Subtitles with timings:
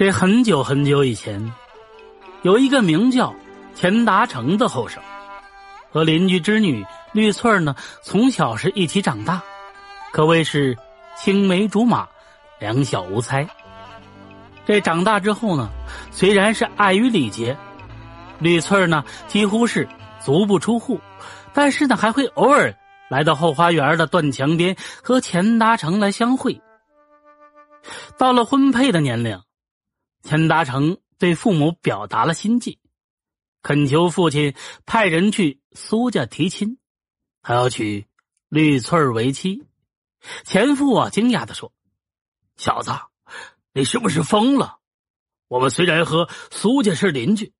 [0.00, 1.52] 这很久很久以前，
[2.40, 3.34] 有一个名叫
[3.74, 5.02] 钱达成的后生，
[5.92, 9.42] 和邻居之女绿翠儿呢，从小是一起长大，
[10.10, 10.74] 可谓是
[11.18, 12.08] 青梅竹马，
[12.58, 13.46] 两小无猜。
[14.64, 15.68] 这长大之后呢，
[16.10, 17.54] 虽然是碍于礼节，
[18.38, 19.86] 绿翠儿呢几乎是
[20.18, 20.98] 足不出户，
[21.52, 22.74] 但是呢还会偶尔
[23.10, 26.58] 来到后花园的断墙边和钱达成来相会。
[28.16, 29.38] 到了婚配的年龄。
[30.22, 32.78] 钱达成对父母表达了心迹，
[33.62, 36.78] 恳求父亲派人去苏家提亲，
[37.42, 38.06] 还要娶
[38.48, 39.66] 绿翠为妻。
[40.44, 41.72] 钱父啊，惊讶的说
[42.56, 42.92] ：“小子，
[43.72, 44.78] 你是不是疯了？
[45.48, 47.54] 我们虽然和苏家是邻居，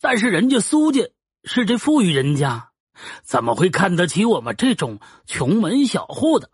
[0.00, 1.10] 但是人家苏家
[1.42, 2.70] 是这富裕人家，
[3.24, 6.50] 怎么会看得起我们这种穷门小户的？”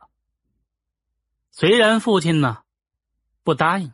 [1.53, 2.63] 虽然父亲呢
[3.45, 3.93] 不答应，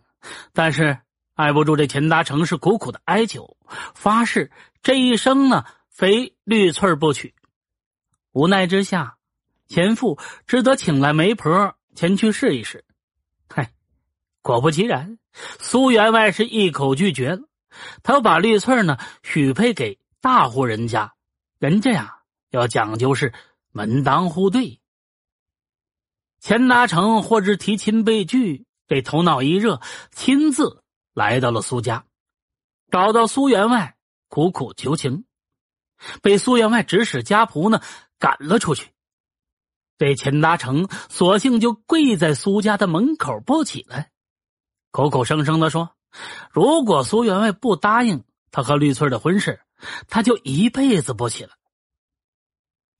[0.52, 1.00] 但是。
[1.38, 3.56] 碍不住这钱达成是苦苦的哀求，
[3.94, 4.50] 发誓
[4.82, 7.32] 这一生呢非绿翠不娶。
[8.32, 9.18] 无奈之下，
[9.68, 12.84] 钱父只得请来媒婆前去试一试。
[13.48, 13.72] 嗨，
[14.42, 15.20] 果不其然，
[15.60, 17.42] 苏员外是一口拒绝了。
[18.02, 21.14] 他把绿翠呢许配给大户人家，
[21.60, 22.18] 人家呀
[22.50, 23.32] 要讲究是
[23.70, 24.80] 门当户对。
[26.40, 29.80] 钱达成获知提亲被拒，这头脑一热，
[30.10, 30.82] 亲自。
[31.18, 32.04] 来到了苏家，
[32.92, 33.96] 找到苏员外，
[34.28, 35.24] 苦苦求情，
[36.22, 37.82] 被苏员外指使家仆呢
[38.20, 38.92] 赶了出去。
[39.98, 44.12] 这钱达成索性就跪在苏家的门口不起来，
[44.92, 45.90] 口口声声的说
[46.54, 49.60] ：“如果苏员外不答应他和绿翠的婚事，
[50.06, 51.50] 他就一辈子不起来。”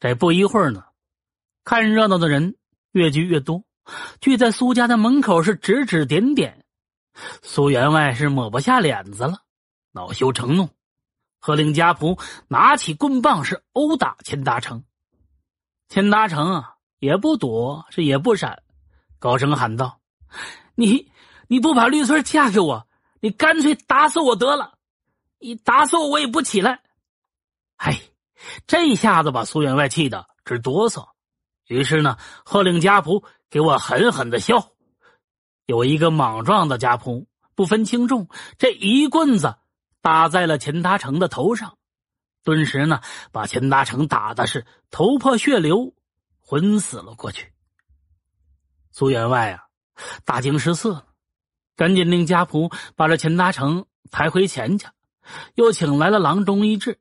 [0.00, 0.86] 这不一会儿呢，
[1.62, 2.56] 看热闹的人
[2.91, 3.62] 越聚越多，
[4.20, 6.64] 聚在苏家的门口是指指点点。
[7.42, 9.42] 苏员外是抹不下脸子了，
[9.92, 10.69] 恼羞成怒，
[11.39, 14.84] 喝令家仆拿起棍棒是殴打钱达成。
[15.89, 18.63] 钱达成啊，也不躲，是也不闪，
[19.18, 20.01] 高声喊道
[20.77, 21.11] ：“你
[21.47, 22.86] 你不把绿翠嫁给我，
[23.20, 24.74] 你干脆打死我得了！
[25.39, 26.83] 你打死我，我也不起来。”
[27.77, 28.01] 哎，
[28.67, 31.08] 这下子把苏员外气得直哆嗦，
[31.67, 34.73] 于是呢，喝令家仆给我狠狠的削。
[35.68, 39.56] 有一个莽撞的家仆，不分轻重，这一棍子
[40.01, 41.77] 打在了钱达成的头上，
[42.42, 43.02] 顿时呢，
[43.33, 45.92] 把钱达成打的是头破血流，
[46.40, 47.52] 昏死了过去。
[48.92, 49.64] 苏员外啊，
[50.24, 51.06] 大惊失色，
[51.77, 54.95] 赶紧令家仆把这钱达成抬回钱家，
[55.55, 56.98] 又请来了郎中医治，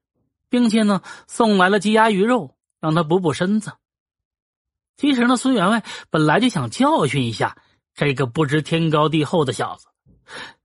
[0.49, 3.72] 并且呢，送来了鸡鸭鱼肉，让他补补身子。
[4.97, 7.57] 其实呢，苏员外本来就想教训一下。
[7.97, 9.88] 这个不知天高地厚的小子，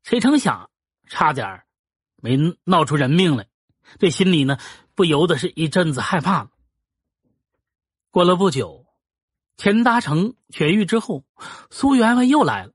[0.02, 0.68] 谁成想
[1.08, 1.62] 差点
[2.16, 3.48] 没闹出人命来，
[3.98, 4.58] 这心里呢
[4.94, 6.50] 不由得是一阵子害怕。
[8.10, 8.84] 过了不久，
[9.56, 11.24] 钱达成痊愈之后，
[11.70, 12.72] 苏员外又来了，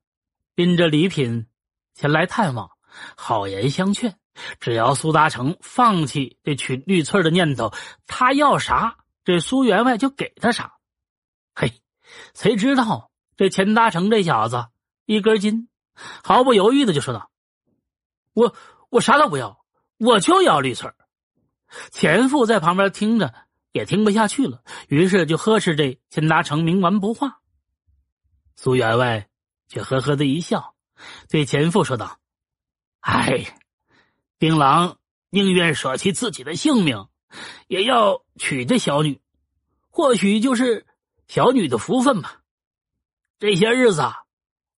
[0.55, 1.45] 拎着礼品
[1.93, 2.71] 前来探望，
[3.15, 4.17] 好言相劝，
[4.59, 7.71] 只要苏达成放弃这娶绿翠的念头，
[8.07, 10.79] 他要啥，这苏员外就给他啥。
[11.53, 11.79] 嘿，
[12.33, 13.11] 谁知道？
[13.37, 14.67] 这钱达成这小子
[15.05, 15.69] 一根筋，
[16.23, 17.29] 毫不犹豫的就说道
[18.33, 18.55] ：“我
[18.89, 19.63] 我啥都不要，
[19.99, 20.91] 我就要绿翠
[21.91, 23.33] 钱父在旁边听着
[23.71, 27.41] 也听不下去了，于是就呵斥这钱达成冥顽不化。
[28.55, 29.29] 苏员外
[29.67, 30.73] 却呵呵的一笑，
[31.29, 32.17] 对钱父说道
[33.01, 33.59] ：“哎，
[34.39, 34.97] 丁郎
[35.29, 37.07] 宁愿舍弃自己的性命，
[37.67, 39.21] 也要娶这小女，
[39.91, 40.87] 或许就是
[41.27, 42.41] 小女的福分吧。”
[43.39, 44.01] 这些日子，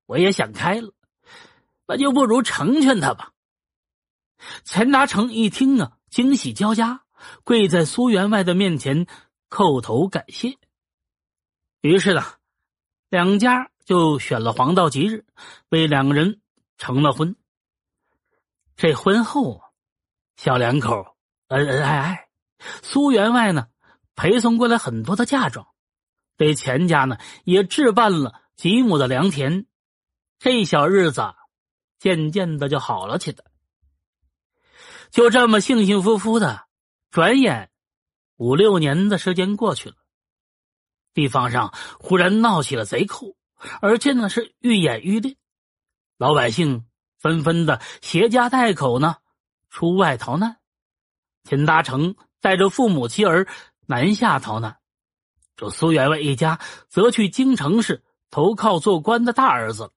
[0.08, 0.92] 我也想开了，
[1.86, 3.32] 那就不如成全他吧。
[4.64, 7.04] 钱达成一听啊，惊喜交加，
[7.44, 9.06] 跪在苏员外的面前
[9.50, 10.58] 叩头感谢。
[11.82, 12.24] 于是呢，
[13.10, 15.26] 两家就选了黄道吉日，
[15.70, 16.42] 为两个人
[16.78, 17.36] 成了婚。
[18.76, 19.62] 这婚后，
[20.36, 21.16] 小两口
[21.50, 22.30] 恩恩爱爱，
[22.82, 23.68] 苏员外呢
[24.16, 25.68] 陪送过来很多的嫁妆，
[26.38, 28.42] 这钱家呢也置办了。
[28.58, 29.68] 几亩的良田，
[30.40, 31.22] 这小日子
[32.00, 33.46] 渐渐的就好了起来。
[35.12, 36.66] 就这么幸幸福福的，
[37.12, 37.70] 转眼
[38.36, 39.96] 五六年的时间过去了。
[41.14, 43.38] 地方上忽然闹起了贼寇，
[43.80, 45.38] 而且呢是愈演愈烈，
[46.18, 46.88] 老百姓
[47.20, 49.18] 纷纷的携家带口呢
[49.70, 50.58] 出外逃难。
[51.44, 53.48] 秦达成带着父母妻儿
[53.86, 54.80] 南下逃难，
[55.56, 56.60] 这苏员外一家
[56.90, 58.04] 则去京城市。
[58.30, 59.92] 投靠做官的大儿子。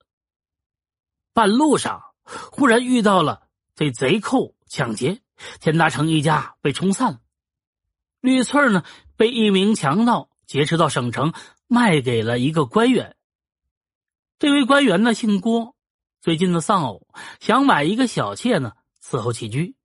[1.33, 3.43] 半路上，忽然遇到了
[3.75, 5.23] 这贼寇抢劫，
[5.61, 7.21] 钱达成一家被冲散了。
[8.21, 8.85] 绿翠呢，
[9.17, 11.33] 被一名强盗劫持到省城，
[11.67, 13.17] 卖给了一个官员。
[14.39, 15.77] 这位官员呢，姓郭，
[16.21, 17.07] 最近的丧偶，
[17.41, 18.73] 想买一个小妾呢
[19.03, 19.77] 伺候起居，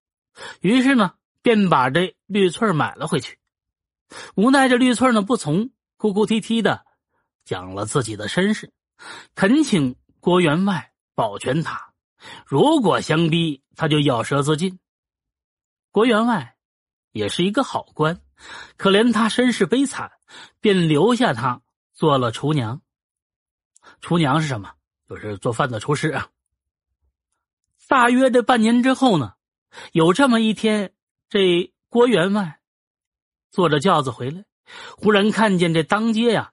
[0.62, 3.38] 于是呢，便把这绿翠买了回去。
[4.36, 6.85] 无奈这绿翠呢不从，哭哭啼啼的
[7.46, 8.74] 讲了自己的身世，
[9.36, 11.94] 恳请郭员外保全他，
[12.46, 14.80] 如果相逼，他就咬舌自尽。
[15.92, 16.58] 郭员外
[17.12, 18.20] 也是一个好官。
[18.76, 20.12] 可怜他身世悲惨，
[20.60, 21.62] 便留下他
[21.94, 22.82] 做了厨娘。
[24.02, 24.74] 厨娘是什么？
[25.08, 26.28] 就是做饭的厨师啊。
[27.88, 29.36] 大约这半年之后呢，
[29.94, 30.94] 有这么一天，
[31.30, 32.60] 这郭员外
[33.52, 34.44] 坐着轿子回来，
[34.98, 36.52] 忽然看见这当街呀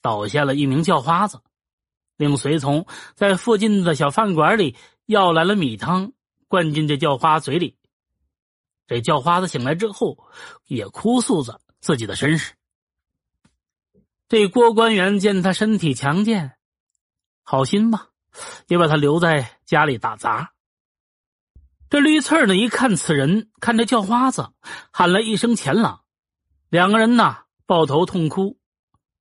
[0.00, 1.40] 倒下了一名叫花子，
[2.16, 4.76] 令随从在附近的小饭馆里
[5.06, 6.12] 要来了米汤，
[6.48, 7.76] 灌进这叫花嘴里。
[8.86, 10.18] 这叫花子醒来之后，
[10.66, 12.54] 也哭诉着自己的身世。
[14.28, 16.56] 这郭官员见他身体强健，
[17.42, 18.10] 好心吧，
[18.68, 20.52] 也把他留在家里打杂。
[21.88, 24.50] 这绿翠呢，一看此人，看这叫花子，
[24.92, 26.04] 喊了一声“钱郎”，
[26.70, 28.59] 两个人呐抱头痛哭。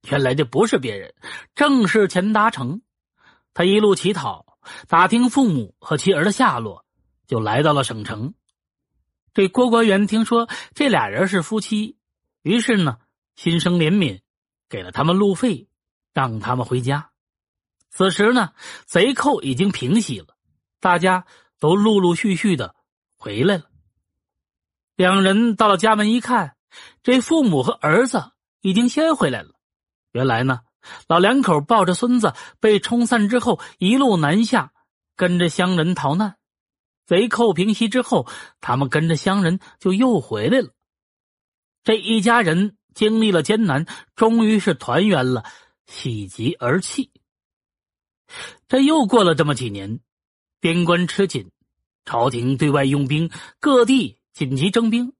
[0.07, 1.13] 原来这不是别人，
[1.55, 2.81] 正是钱达成。
[3.53, 4.57] 他一路乞讨，
[4.87, 6.85] 打听父母和妻儿的下落，
[7.27, 8.33] 就来到了省城。
[9.33, 11.97] 这郭官员听说这俩人是夫妻，
[12.41, 12.97] 于是呢，
[13.35, 14.21] 心生怜悯，
[14.69, 15.67] 给了他们路费，
[16.13, 17.11] 让他们回家。
[17.89, 18.53] 此时呢，
[18.85, 20.37] 贼寇已经平息了，
[20.79, 21.25] 大家
[21.59, 22.75] 都陆陆续续的
[23.17, 23.65] 回来了。
[24.95, 26.55] 两人到了家门一看，
[27.03, 28.31] 这父母和儿子
[28.61, 29.58] 已经先回来了。
[30.11, 30.61] 原来呢，
[31.07, 34.71] 老两口抱着孙子被冲散之后，一路南下，
[35.15, 36.37] 跟着乡人逃难。
[37.05, 38.27] 贼寇平息之后，
[38.61, 40.69] 他们跟着乡人就又回来了。
[41.83, 43.85] 这一家人经历了艰难，
[44.15, 45.43] 终于是团圆了，
[45.87, 47.11] 喜极而泣。
[48.67, 50.01] 这又过了这么几年，
[50.59, 51.51] 边关吃紧，
[52.05, 55.13] 朝廷对外用兵，各地紧急征兵。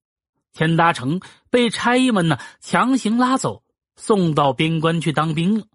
[0.51, 3.63] 钱达成被差役们呢强行拉走，
[3.99, 5.67] 送到边关去当兵了。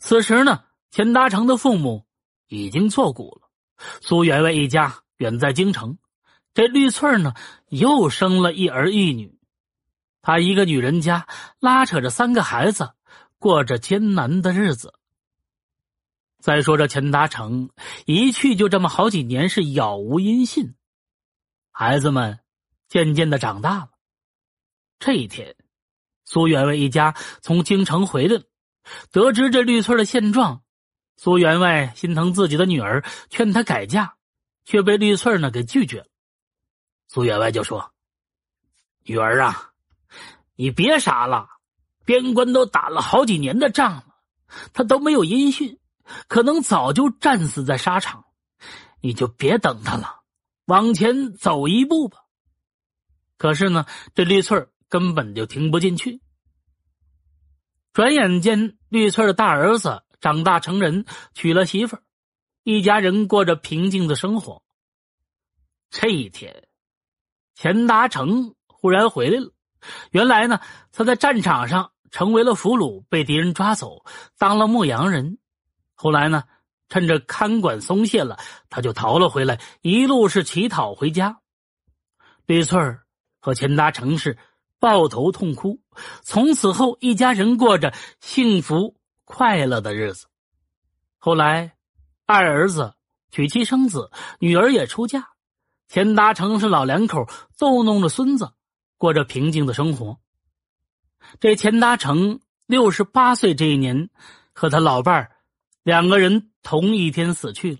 [0.00, 2.06] 此时呢，钱达成的父母
[2.48, 3.50] 已经作古了，
[4.00, 5.02] 苏员外一家。
[5.18, 5.96] 远在京城，
[6.54, 7.34] 这绿翠呢
[7.68, 9.38] 又生了一儿一女，
[10.22, 11.28] 她一个女人家
[11.60, 12.94] 拉扯着三个孩子，
[13.38, 14.92] 过着艰难的日子。
[16.40, 17.70] 再说这钱达成
[18.06, 20.74] 一去就这么好几年，是杳无音信。
[21.70, 22.40] 孩子们
[22.88, 23.90] 渐渐的长大了。
[24.98, 25.54] 这一天，
[26.24, 28.44] 苏员外一家从京城回来了，
[29.10, 30.62] 得知这绿翠的现状，
[31.16, 34.16] 苏员外心疼自己的女儿，劝她改嫁。
[34.66, 36.06] 却被绿翠呢给拒绝了。
[37.06, 37.92] 苏员外就说
[39.04, 39.72] ：“女儿啊，
[40.56, 41.48] 你别傻了，
[42.06, 44.06] 边关都打了好几年的仗了，
[44.72, 45.78] 他都没有音讯，
[46.28, 48.24] 可能早就战死在沙场，
[49.02, 50.22] 你就别等他了，
[50.64, 52.20] 往前走一步吧。”
[53.36, 53.84] 可是呢，
[54.14, 56.20] 这绿翠根本就听不进去。
[57.92, 61.04] 转眼间，绿翠的大儿子长大成人，
[61.34, 62.02] 娶了媳妇儿。
[62.62, 64.62] 一家人过着平静的生活。
[65.90, 66.68] 这一天，
[67.56, 69.50] 钱达成忽然回来了。
[70.12, 70.60] 原来呢，
[70.92, 74.04] 他在战场上成为了俘虏，被敌人抓走，
[74.38, 75.38] 当了牧羊人。
[75.94, 76.44] 后来呢，
[76.88, 78.38] 趁着看管松懈了，
[78.70, 81.40] 他就逃了回来，一路是乞讨回家。
[82.46, 83.04] 绿翠儿
[83.40, 84.38] 和钱达成是
[84.84, 85.80] 抱头痛哭。
[86.22, 90.26] 从此后，一家人过着幸福快乐的日子。
[91.18, 91.72] 后来。
[92.26, 92.94] 二儿子
[93.30, 95.28] 娶妻生子，女儿也出嫁。
[95.88, 98.54] 钱达成是老两口逗弄着孙子，
[98.96, 100.18] 过着平静的生活。
[101.40, 104.08] 这钱达成六十八岁这一年，
[104.54, 105.32] 和他老伴儿
[105.82, 107.78] 两个人同一天死去了，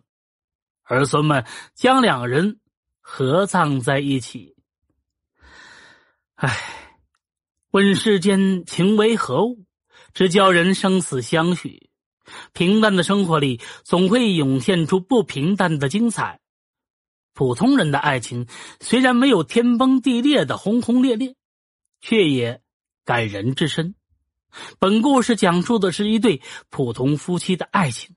[0.82, 2.60] 儿孙们将两人
[3.00, 4.54] 合葬在一起。
[6.34, 6.54] 唉，
[7.74, 9.64] 问世间情为何物，
[10.12, 11.90] 只教人生死相许。
[12.52, 16.38] 平淡的生活里，总会涌现出不平淡的精彩。
[17.32, 18.46] 普通人的爱情
[18.78, 21.34] 虽然没有天崩地裂的轰轰烈烈，
[22.00, 22.60] 却也
[23.04, 23.96] 感人至深。
[24.78, 28.14] 本故事讲述的是一对普通夫妻的爱情。